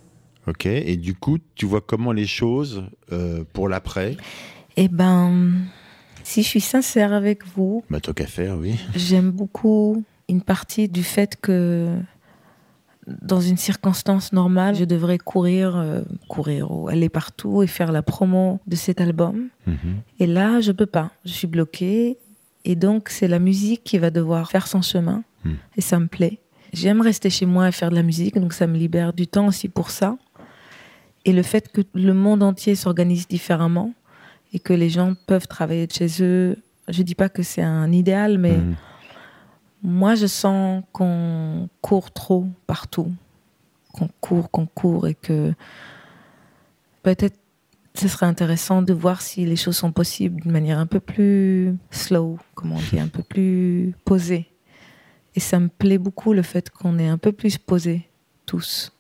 Ok. 0.47 0.67
Et 0.67 0.97
du 0.97 1.15
coup, 1.15 1.39
tu 1.55 1.67
vois 1.67 1.81
comment 1.83 2.13
les 2.13 2.27
choses 2.27 2.83
euh, 3.13 3.45
pour 3.53 3.69
l'après? 3.69 4.17
Eh 4.77 4.89
ben, 4.89 5.53
Si 6.31 6.45
je 6.45 6.49
suis 6.49 6.61
sincère 6.61 7.13
avec 7.13 7.45
vous, 7.45 7.83
Bah, 7.91 7.99
tant 7.99 8.13
qu'à 8.13 8.29
faire, 8.29 8.57
oui. 8.57 8.79
j'aime 8.95 9.33
beaucoup 9.33 10.05
une 10.29 10.43
partie 10.43 10.89
du 10.89 11.03
fait 11.03 11.35
que 11.41 11.89
dans 13.09 13.41
une 13.41 13.57
circonstance 13.57 14.33
normale, 14.33 14.77
je 14.77 14.85
devrais 14.85 15.19
courir, 15.19 15.77
euh, 15.77 16.03
courir 16.29 16.71
ou 16.71 16.87
aller 16.87 17.09
partout 17.09 17.65
et 17.65 17.67
faire 17.67 17.91
la 17.91 18.03
promo 18.03 18.61
de 18.69 18.77
cet 18.77 19.01
album. 19.01 19.49
Mhm. 19.67 19.77
Et 20.21 20.29
là, 20.29 20.61
je 20.61 20.71
peux 20.71 20.87
pas. 20.87 21.11
Je 21.25 21.33
suis 21.33 21.49
bloquée. 21.49 22.17
Et 22.65 22.77
donc, 22.77 23.09
c'est 23.09 23.27
la 23.27 23.41
musique 23.41 23.83
qui 23.83 23.99
va 23.99 24.11
devoir 24.11 24.53
faire 24.53 24.69
son 24.69 24.83
chemin. 24.83 25.25
Hmm. 25.45 25.55
Et 25.77 25.81
ça 25.81 25.99
me 25.99 26.07
plaît. 26.07 26.39
J'aime 26.73 27.01
rester 27.01 27.29
chez 27.31 27.47
moi 27.47 27.67
et 27.67 27.73
faire 27.73 27.91
de 27.91 27.97
la 27.97 28.05
musique. 28.05 28.39
Donc, 28.39 28.53
ça 28.53 28.69
me 28.69 28.77
libère 28.77 29.13
du 29.15 29.27
temps 29.27 29.49
aussi 29.49 29.69
pour 29.69 29.91
ça. 29.91 30.17
Et 31.25 31.33
le 31.33 31.43
fait 31.43 31.73
que 31.73 31.81
le 31.95 32.15
monde 32.15 32.45
entier 32.45 32.77
s'organise 32.77 33.27
différemment 33.27 33.95
et 34.53 34.59
que 34.59 34.73
les 34.73 34.91
gens 34.91 35.15
peuvent 35.27 35.47
travailler 35.47 35.87
de 35.87 35.93
chez 35.93 36.23
eux. 36.23 36.57
Je 36.89 37.03
dis 37.03 37.15
pas 37.15 37.29
que 37.29 37.43
c'est 37.43 37.63
un 37.63 37.91
idéal, 37.93 38.39
mais 38.39 38.57
Mhm. 38.59 38.75
moi, 39.83 40.15
je 40.15 40.27
sens 40.27 40.83
qu'on 40.93 41.69
court 41.81 42.11
trop 42.11 42.47
partout. 42.67 43.13
Qu'on 43.93 44.09
court, 44.21 44.51
qu'on 44.51 44.67
court 44.67 45.07
et 45.09 45.15
que 45.15 45.53
peut-être 47.03 47.37
ce 47.95 48.07
serait 48.09 48.27
intéressant 48.27 48.83
de 48.83 48.93
voir 48.93 49.21
si 49.21 49.45
les 49.45 49.57
choses 49.57 49.77
sont 49.77 49.91
possibles 49.93 50.41
d'une 50.43 50.53
manière 50.53 50.79
un 50.79 50.87
peu 50.87 51.01
plus 51.01 51.77
slow, 51.91 52.39
comme 52.55 52.73
on 52.73 52.79
dit, 52.79 53.01
un 53.01 53.09
peu 53.09 53.23
plus 53.23 53.95
posée. 54.05 54.47
Et 55.35 55.41
ça 55.41 55.59
me 55.59 55.69
plaît 55.69 55.99
beaucoup 55.99 56.33
le 56.33 56.43
fait 56.43 56.71
qu'on 56.71 56.99
est 56.99 57.09
un 57.09 57.19
peu 57.19 57.33
plus 57.33 57.59
posé 57.59 58.09
tous. 58.47 58.93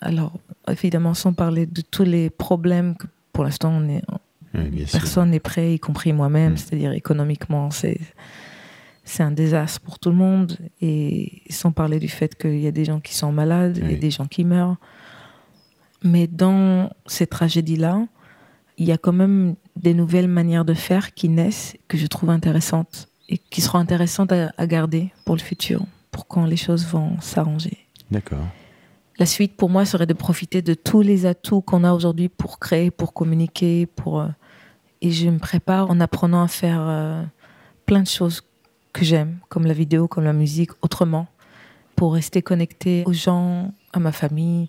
Alors, 0.00 0.32
évidemment, 0.66 1.12
sans 1.14 1.32
parler 1.34 1.66
de 1.66 1.82
tous 1.82 2.04
les 2.04 2.30
problèmes 2.30 2.96
que 2.96 3.06
pour 3.32 3.44
l'instant, 3.44 3.70
on 3.70 3.88
est, 3.88 4.02
Oui, 4.72 4.84
personne 4.90 5.30
n'est 5.30 5.40
prêt, 5.40 5.74
y 5.74 5.78
compris 5.78 6.12
moi-même. 6.12 6.52
Mm. 6.52 6.56
C'est-à-dire 6.56 6.92
économiquement, 6.92 7.70
c'est 7.70 8.00
c'est 9.04 9.22
un 9.22 9.30
désastre 9.30 9.80
pour 9.80 9.98
tout 9.98 10.10
le 10.10 10.16
monde. 10.16 10.58
Et 10.80 11.42
sans 11.48 11.72
parler 11.72 11.98
du 11.98 12.08
fait 12.08 12.34
qu'il 12.36 12.60
y 12.60 12.66
a 12.66 12.70
des 12.70 12.84
gens 12.84 13.00
qui 13.00 13.14
sont 13.14 13.32
malades 13.32 13.80
Oui. 13.82 13.94
et 13.94 13.96
des 13.96 14.10
gens 14.10 14.26
qui 14.26 14.44
meurent. 14.44 14.76
Mais 16.02 16.26
dans 16.26 16.90
ces 17.06 17.26
tragédies-là, 17.26 18.06
il 18.76 18.86
y 18.86 18.92
a 18.92 18.98
quand 18.98 19.12
même 19.12 19.56
des 19.76 19.94
nouvelles 19.94 20.28
manières 20.28 20.64
de 20.64 20.74
faire 20.74 21.14
qui 21.14 21.28
naissent 21.28 21.76
que 21.88 21.96
je 21.96 22.06
trouve 22.06 22.30
intéressantes 22.30 23.08
et 23.28 23.38
qui 23.38 23.60
seront 23.60 23.78
intéressantes 23.78 24.30
à, 24.30 24.52
à 24.56 24.66
garder 24.66 25.10
pour 25.24 25.34
le 25.34 25.40
futur, 25.40 25.84
pour 26.10 26.26
quand 26.26 26.44
les 26.44 26.56
choses 26.56 26.86
vont 26.86 27.18
s'arranger. 27.20 27.78
D'accord. 28.10 28.46
La 29.18 29.26
suite, 29.26 29.56
pour 29.56 29.68
moi, 29.68 29.84
serait 29.84 30.06
de 30.06 30.14
profiter 30.14 30.62
de 30.62 30.74
tous 30.74 31.02
les 31.02 31.26
atouts 31.26 31.60
qu'on 31.60 31.82
a 31.82 31.92
aujourd'hui 31.92 32.28
pour 32.28 32.60
créer, 32.60 32.92
pour 32.92 33.12
communiquer, 33.12 33.86
pour 33.86 34.20
euh, 34.20 34.28
et 35.00 35.10
je 35.10 35.28
me 35.28 35.38
prépare 35.38 35.90
en 35.90 36.00
apprenant 36.00 36.42
à 36.42 36.48
faire 36.48 36.80
euh, 36.80 37.22
plein 37.86 38.02
de 38.02 38.08
choses 38.08 38.42
que 38.92 39.04
j'aime, 39.04 39.38
comme 39.48 39.66
la 39.66 39.74
vidéo, 39.74 40.08
comme 40.08 40.24
la 40.24 40.32
musique, 40.32 40.70
autrement, 40.82 41.26
pour 41.96 42.14
rester 42.14 42.42
connecté 42.42 43.02
aux 43.06 43.12
gens, 43.12 43.72
à 43.92 43.98
ma 43.98 44.12
famille, 44.12 44.68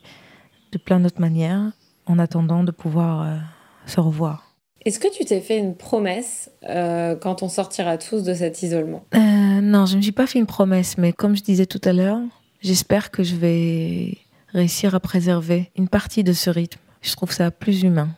de 0.71 0.77
plein 0.77 0.99
d'autres 0.99 1.21
manières, 1.21 1.71
en 2.05 2.19
attendant 2.19 2.63
de 2.63 2.71
pouvoir 2.71 3.21
euh, 3.21 3.37
se 3.85 3.99
revoir. 3.99 4.55
Est-ce 4.85 4.99
que 4.99 5.13
tu 5.13 5.25
t'es 5.25 5.41
fait 5.41 5.57
une 5.57 5.75
promesse 5.75 6.49
euh, 6.69 7.15
quand 7.15 7.43
on 7.43 7.49
sortira 7.49 7.97
tous 7.97 8.23
de 8.23 8.33
cet 8.33 8.63
isolement? 8.63 9.03
Euh, 9.13 9.19
non, 9.61 9.85
je 9.85 9.93
ne 9.93 9.97
me 9.97 10.01
suis 10.01 10.11
pas 10.11 10.25
fait 10.25 10.39
une 10.39 10.45
promesse, 10.45 10.97
mais 10.97 11.11
comme 11.11 11.35
je 11.35 11.43
disais 11.43 11.65
tout 11.65 11.81
à 11.83 11.91
l'heure, 11.91 12.21
j'espère 12.61 13.11
que 13.11 13.23
je 13.23 13.35
vais 13.35 14.17
réussir 14.53 14.95
à 14.95 14.99
préserver 14.99 15.71
une 15.75 15.89
partie 15.89 16.23
de 16.23 16.33
ce 16.33 16.49
rythme. 16.49 16.79
Je 17.01 17.13
trouve 17.13 17.31
ça 17.31 17.51
plus 17.51 17.83
humain, 17.83 18.09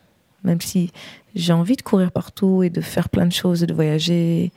même 0.43 0.62
si 0.62 0.91
j'ai 1.36 1.54
envie 1.54 1.75
de 1.75 1.82
courir 1.82 2.12
partout 2.12 2.63
et 2.63 2.69
de 2.69 2.82
faire 2.82 3.10
plein 3.10 3.25
de 3.25 3.34
choses, 3.34 3.63
et 3.63 3.67
de 3.67 3.73
voyager 3.73 4.51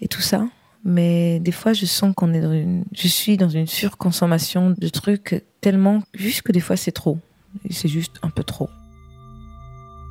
et 0.00 0.08
tout 0.08 0.20
ça. 0.20 0.46
Mais 0.84 1.40
des 1.40 1.52
fois, 1.52 1.72
je 1.72 1.84
sens 1.84 2.14
qu'on 2.14 2.32
est 2.32 2.40
dans 2.40 2.52
une, 2.52 2.84
je 2.92 3.08
suis 3.08 3.36
dans 3.36 3.48
une 3.48 3.66
surconsommation 3.66 4.74
de 4.76 4.88
trucs 4.88 5.44
tellement 5.60 6.02
juste 6.14 6.42
que 6.42 6.52
des 6.52 6.60
fois 6.60 6.76
c'est 6.76 6.92
trop. 6.92 7.18
C'est 7.70 7.88
juste 7.88 8.16
un 8.22 8.30
peu 8.30 8.44
trop. 8.44 8.70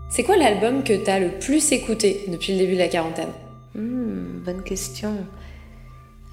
C'est 0.09 0.23
quoi 0.23 0.37
l'album 0.37 0.83
que 0.83 0.93
t'as 1.03 1.19
le 1.19 1.39
plus 1.39 1.71
écouté 1.71 2.25
depuis 2.27 2.53
le 2.53 2.59
début 2.59 2.73
de 2.73 2.79
la 2.79 2.87
quarantaine? 2.87 3.29
Hmm, 3.75 4.39
bonne 4.43 4.63
question. 4.63 5.15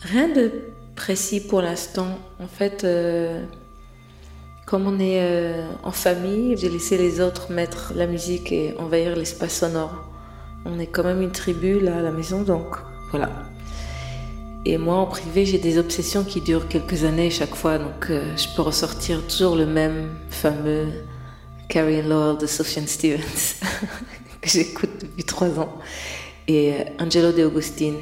Rien 0.01 0.29
de 0.29 0.51
précis 0.95 1.40
pour 1.40 1.61
l'instant. 1.61 2.19
En 2.40 2.49
fait, 2.49 2.85
euh, 2.85 3.45
comme 4.66 4.88
on 4.88 4.98
est 4.98 5.20
euh, 5.22 5.64
en 5.85 5.92
famille, 5.92 6.57
j'ai 6.57 6.68
laissé 6.68 6.98
les 6.98 7.20
autres 7.20 7.52
mettre 7.52 7.92
la 7.94 8.07
musique 8.07 8.50
et 8.50 8.74
envahir 8.79 9.16
l'espace 9.16 9.61
sonore. 9.61 10.05
On 10.64 10.81
est 10.81 10.88
quand 10.88 11.05
même 11.05 11.22
une 11.22 11.31
tribu 11.31 11.79
là 11.79 11.98
à 11.98 12.02
la 12.02 12.11
maison, 12.11 12.42
donc 12.42 12.76
voilà. 13.11 13.31
Et 14.64 14.76
moi, 14.79 14.96
en 14.96 15.07
privé, 15.07 15.46
j'ai 15.46 15.59
des 15.59 15.79
obsessions 15.79 16.24
qui 16.24 16.40
durent 16.40 16.66
quelques 16.66 17.05
années 17.05 17.31
chaque 17.31 17.55
fois, 17.55 17.79
donc 17.79 18.11
euh, 18.11 18.37
je 18.37 18.48
peux 18.57 18.62
ressortir 18.62 19.24
toujours 19.29 19.55
le 19.55 19.66
même 19.66 20.09
fameux 20.29 20.88
Carrie 21.68 22.02
Lowell 22.02 22.37
de 22.37 22.46
Sufjan 22.46 22.87
Stevens 22.87 23.61
que 24.40 24.50
j'écoute 24.50 24.90
depuis 25.00 25.22
trois 25.22 25.61
ans 25.61 25.79
et 26.48 26.72
euh, 26.72 26.85
Angelo 26.98 27.31
De 27.31 27.46
Agostini, 27.46 27.98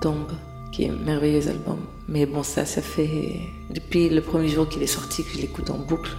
Tombe, 0.00 0.32
qui 0.72 0.84
est 0.84 0.90
un 0.90 0.96
merveilleux 0.96 1.48
album. 1.48 1.78
Mais 2.08 2.26
bon, 2.26 2.42
ça, 2.42 2.64
ça 2.64 2.82
fait 2.82 3.40
depuis 3.74 4.08
le 4.08 4.20
premier 4.20 4.48
jour 4.48 4.68
qu'il 4.68 4.82
est 4.82 4.86
sorti 4.86 5.24
que 5.24 5.30
je 5.30 5.38
l'écoute 5.38 5.70
en 5.70 5.78
boucle. 5.78 6.12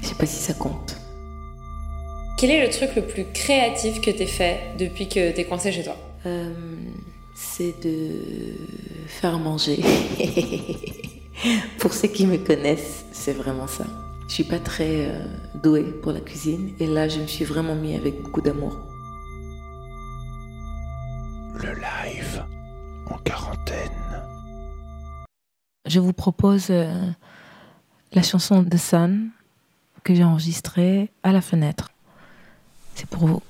Je 0.00 0.08
sais 0.08 0.14
pas 0.14 0.26
si 0.26 0.42
ça 0.42 0.54
compte. 0.54 0.96
Quel 2.38 2.50
est 2.50 2.66
le 2.66 2.72
truc 2.72 2.94
le 2.96 3.02
plus 3.02 3.26
créatif 3.34 4.00
que 4.00 4.10
t'aies 4.10 4.26
fait 4.26 4.74
depuis 4.78 5.08
que 5.08 5.32
t'es 5.32 5.44
coincé 5.44 5.72
chez 5.72 5.82
toi 5.82 5.96
Euh, 6.26 6.52
c'est 7.34 7.74
de 7.82 8.10
faire 9.06 9.38
manger. 9.38 9.80
pour 11.78 11.92
ceux 11.92 12.08
qui 12.08 12.26
me 12.26 12.36
connaissent, 12.38 13.04
c'est 13.12 13.32
vraiment 13.32 13.66
ça. 13.66 13.84
Je 14.28 14.34
suis 14.34 14.44
pas 14.44 14.58
très 14.58 15.06
euh, 15.06 15.24
douée 15.62 15.84
pour 16.02 16.12
la 16.12 16.20
cuisine 16.20 16.72
et 16.80 16.86
là, 16.86 17.08
je 17.08 17.18
me 17.18 17.26
suis 17.26 17.44
vraiment 17.44 17.74
mis 17.74 17.94
avec 17.94 18.22
beaucoup 18.22 18.40
d'amour. 18.40 18.76
Je 25.88 26.00
vous 26.00 26.12
propose 26.12 26.66
euh, 26.68 27.10
la 28.12 28.22
chanson 28.22 28.62
de 28.62 28.76
Sun 28.76 29.30
que 30.04 30.14
j'ai 30.14 30.22
enregistrée 30.22 31.10
à 31.22 31.32
la 31.32 31.40
fenêtre. 31.40 31.88
C'est 32.94 33.08
pour 33.08 33.26
vous. 33.26 33.42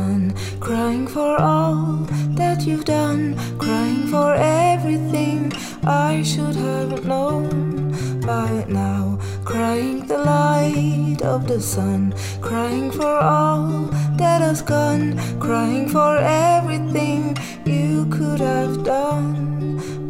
Sun, 0.00 0.34
crying 0.60 1.06
for 1.06 1.32
all 1.40 2.06
that 2.40 2.58
you've 2.66 2.86
done, 3.00 3.22
crying 3.58 4.06
for 4.14 4.30
everything 4.34 5.52
I 5.84 6.22
should 6.22 6.56
have 6.68 7.04
known 7.04 7.50
by 8.32 8.50
now. 8.68 9.18
Crying 9.44 10.06
the 10.06 10.18
light 10.18 11.20
of 11.22 11.40
the 11.50 11.60
sun, 11.60 12.14
crying 12.40 12.90
for 12.98 13.14
all 13.36 13.66
that 14.20 14.40
has 14.48 14.62
gone, 14.62 15.08
crying 15.46 15.86
for 15.88 16.12
everything 16.16 17.36
you 17.64 18.06
could 18.16 18.40
have 18.40 18.84
done 18.84 19.30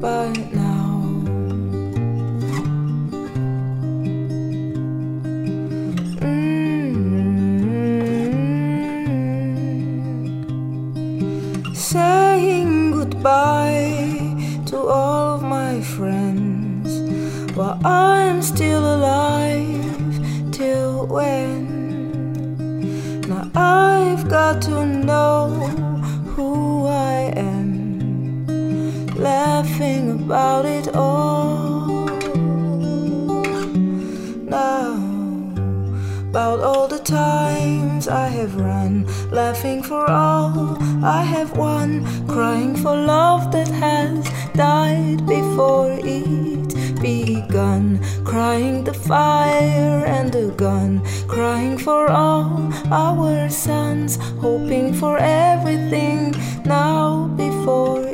by 0.07 0.27
now. 0.53 0.60
About 30.31 30.65
it 30.65 30.95
all. 30.95 32.07
Now 34.47 34.95
about 36.31 36.61
all 36.61 36.87
the 36.87 37.01
times 37.01 38.07
I 38.07 38.29
have 38.29 38.55
run, 38.55 39.09
laughing 39.33 39.83
for 39.83 40.09
all 40.09 40.79
I 41.05 41.23
have 41.25 41.57
won, 41.57 42.07
crying 42.29 42.77
for 42.77 42.95
love 42.95 43.51
that 43.51 43.67
has 43.67 44.23
died 44.55 45.27
before 45.27 45.99
it 45.99 47.01
begun, 47.03 47.99
crying 48.25 48.85
the 48.85 48.95
fire 48.95 50.05
and 50.07 50.33
the 50.33 50.55
gun, 50.57 51.03
crying 51.27 51.77
for 51.77 52.09
all 52.09 52.73
our 52.93 53.51
sons, 53.51 54.17
hoping 54.39 54.95
for 54.95 55.19
everything 55.19 56.37
now 56.65 57.27
before 57.37 58.10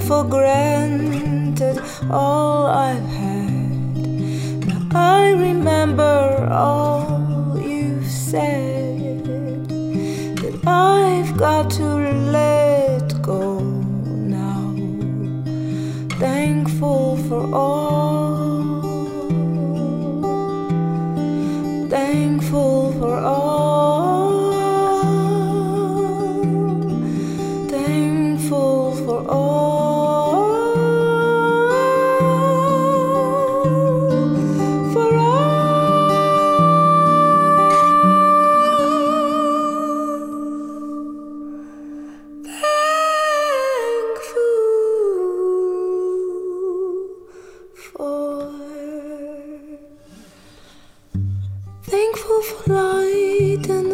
For 0.00 0.22
granted 0.22 1.80
all 2.10 2.66
I've 2.66 3.06
had. 3.06 3.96
Now 4.66 4.86
I 4.92 5.30
remember 5.30 6.48
all 6.52 7.58
you've 7.58 8.06
said. 8.06 9.24
That 10.36 10.60
I've 10.66 11.36
got 11.38 11.70
to 11.78 11.84
let 11.84 13.22
go 13.22 13.60
now. 13.60 14.74
Thankful 16.18 17.16
for 17.28 17.54
all. 17.54 18.13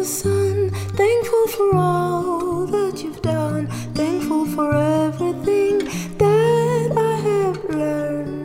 The 0.01 0.07
sun. 0.07 0.71
Thankful 0.97 1.47
for 1.55 1.75
all 1.75 2.65
that 2.65 3.03
you've 3.03 3.21
done. 3.21 3.67
Thankful 3.93 4.45
for 4.47 4.73
everything 4.73 5.77
that 6.17 6.91
I 6.97 7.13
have 7.29 7.57
learned. 7.69 8.41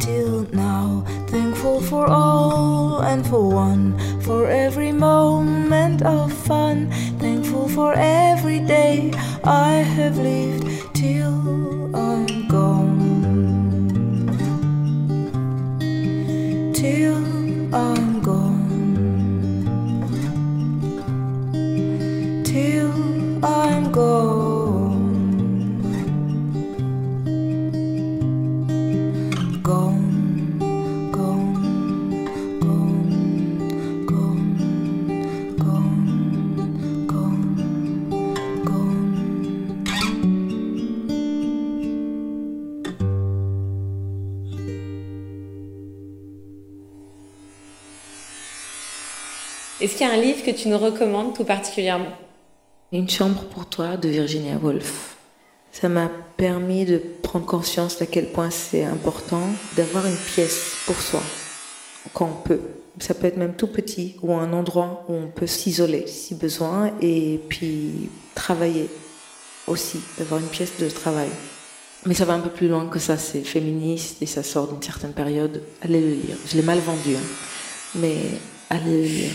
Till 0.00 0.48
now, 0.52 1.04
thankful 1.28 1.80
for 1.80 2.08
all 2.08 3.02
and 3.02 3.24
for 3.24 3.48
one. 3.48 3.96
For 4.22 4.48
every 4.48 4.83
Est-ce 49.94 50.02
qu'il 50.02 50.08
y 50.08 50.10
a 50.10 50.14
un 50.14 50.20
livre 50.20 50.44
que 50.44 50.50
tu 50.50 50.66
nous 50.66 50.78
recommandes 50.78 51.36
tout 51.36 51.44
particulièrement? 51.44 52.10
Une 52.90 53.08
chambre 53.08 53.44
pour 53.44 53.66
toi 53.66 53.96
de 53.96 54.08
Virginia 54.08 54.56
Woolf. 54.60 55.14
Ça 55.70 55.88
m'a 55.88 56.10
permis 56.36 56.84
de 56.84 57.00
prendre 57.22 57.46
conscience 57.46 57.98
d'à 57.98 58.06
quel 58.06 58.26
point 58.32 58.50
c'est 58.50 58.82
important 58.82 59.42
d'avoir 59.76 60.04
une 60.06 60.16
pièce 60.16 60.78
pour 60.84 60.96
soi 60.96 61.22
quand 62.12 62.26
on 62.26 62.42
peut. 62.42 62.58
Ça 62.98 63.14
peut 63.14 63.28
être 63.28 63.36
même 63.36 63.54
tout 63.54 63.68
petit 63.68 64.16
ou 64.20 64.34
un 64.34 64.52
endroit 64.52 65.04
où 65.08 65.14
on 65.14 65.28
peut 65.28 65.46
s'isoler 65.46 66.08
si 66.08 66.34
besoin 66.34 66.90
et 67.00 67.38
puis 67.48 68.10
travailler 68.34 68.90
aussi, 69.68 70.00
d'avoir 70.18 70.40
une 70.40 70.48
pièce 70.48 70.72
de 70.80 70.88
travail. 70.88 71.28
Mais 72.04 72.14
ça 72.14 72.24
va 72.24 72.32
un 72.32 72.40
peu 72.40 72.50
plus 72.50 72.66
loin 72.66 72.88
que 72.88 72.98
ça, 72.98 73.16
c'est 73.16 73.44
féministe 73.44 74.20
et 74.22 74.26
ça 74.26 74.42
sort 74.42 74.66
d'une 74.66 74.82
certaine 74.82 75.12
période. 75.12 75.62
Allez 75.82 76.00
le 76.00 76.14
lire. 76.14 76.36
Je 76.48 76.56
l'ai 76.56 76.64
mal 76.64 76.80
vendu, 76.80 77.14
hein. 77.14 77.26
mais 77.94 78.16
allez 78.70 78.90
le 78.90 79.06
lire. 79.06 79.30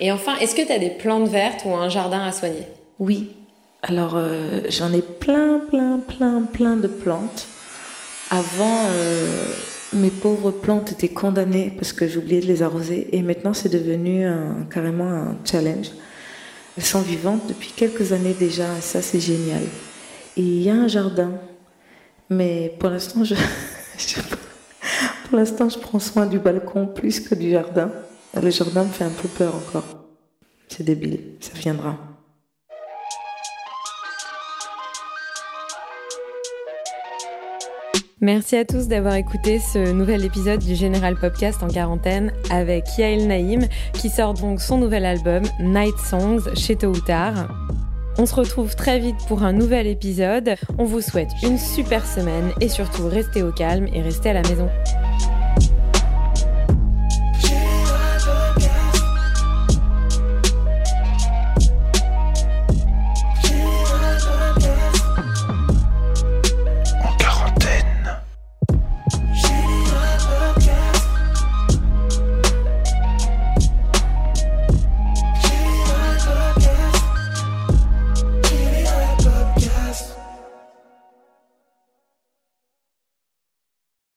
Et 0.00 0.12
enfin, 0.12 0.36
est-ce 0.38 0.54
que 0.54 0.62
tu 0.62 0.72
as 0.72 0.78
des 0.78 0.90
plantes 0.90 1.28
vertes 1.28 1.62
ou 1.64 1.74
un 1.74 1.88
jardin 1.88 2.24
à 2.24 2.32
soigner? 2.32 2.66
Oui. 2.98 3.30
Alors, 3.82 4.14
euh, 4.16 4.60
j'en 4.68 4.92
ai 4.92 5.02
plein, 5.02 5.60
plein, 5.60 5.98
plein, 5.98 6.42
plein 6.42 6.76
de 6.76 6.88
plantes. 6.88 7.46
Avant, 8.30 8.86
euh, 8.90 9.52
mes 9.94 10.10
pauvres 10.10 10.50
plantes 10.50 10.92
étaient 10.92 11.08
condamnées 11.08 11.72
parce 11.76 11.92
que 11.92 12.06
j'oubliais 12.06 12.40
de 12.40 12.46
les 12.46 12.62
arroser. 12.62 13.08
Et 13.12 13.22
maintenant, 13.22 13.54
c'est 13.54 13.68
devenu 13.68 14.26
carrément 14.70 15.08
un 15.08 15.36
challenge. 15.44 15.90
Elles 16.76 16.84
sont 16.84 17.00
vivantes 17.00 17.46
depuis 17.48 17.72
quelques 17.74 18.12
années 18.12 18.36
déjà, 18.38 18.66
et 18.78 18.80
ça, 18.80 19.02
c'est 19.02 19.18
génial. 19.18 19.62
Et 20.36 20.42
il 20.42 20.62
y 20.62 20.70
a 20.70 20.74
un 20.74 20.86
jardin. 20.86 21.32
Mais 22.30 22.72
pour 22.78 22.90
l'instant, 22.90 23.22
pour 25.28 25.38
l'instant, 25.38 25.68
je 25.68 25.78
prends 25.78 25.98
soin 25.98 26.26
du 26.26 26.38
balcon 26.38 26.86
plus 26.86 27.20
que 27.20 27.34
du 27.34 27.50
jardin. 27.50 27.90
Le 28.42 28.50
jardin 28.50 28.84
me 28.84 28.88
fait 28.88 29.04
un 29.04 29.10
peu 29.10 29.28
peur 29.28 29.54
encore. 29.54 29.84
C'est 30.68 30.84
débile, 30.84 31.18
ça 31.40 31.52
viendra. 31.54 31.96
Merci 38.20 38.56
à 38.56 38.64
tous 38.64 38.88
d'avoir 38.88 39.14
écouté 39.14 39.60
ce 39.60 39.92
nouvel 39.92 40.24
épisode 40.24 40.60
du 40.60 40.74
Général 40.74 41.16
Podcast 41.16 41.62
en 41.62 41.68
quarantaine 41.68 42.32
avec 42.50 42.84
Yael 42.98 43.26
Naïm 43.28 43.66
qui 43.92 44.08
sort 44.08 44.34
donc 44.34 44.60
son 44.60 44.78
nouvel 44.78 45.04
album 45.04 45.42
Night 45.60 45.96
Songs 45.98 46.54
chez 46.54 46.76
Tôt 46.76 46.92
ou. 46.92 47.00
On 48.18 48.26
se 48.26 48.34
retrouve 48.34 48.74
très 48.74 48.98
vite 48.98 49.18
pour 49.28 49.44
un 49.44 49.52
nouvel 49.52 49.86
épisode. 49.86 50.56
On 50.78 50.84
vous 50.84 51.00
souhaite 51.00 51.30
une 51.44 51.58
super 51.58 52.04
semaine 52.04 52.52
et 52.60 52.68
surtout 52.68 53.08
restez 53.08 53.42
au 53.42 53.52
calme 53.52 53.86
et 53.92 54.02
restez 54.02 54.30
à 54.30 54.34
la 54.34 54.42
maison. 54.42 54.68